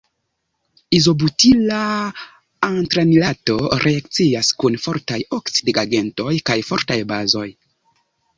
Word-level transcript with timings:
Izobutila 0.99 1.81
antranilato 2.67 3.59
reakcias 3.83 4.51
kun 4.65 4.79
fortaj 4.87 5.21
oksidigagentoj 5.41 6.33
kaj 6.51 6.59
fortaj 6.73 6.99
bazoj. 7.15 7.47